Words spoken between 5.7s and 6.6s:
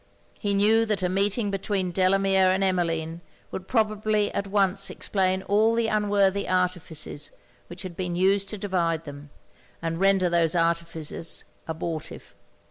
the unworthy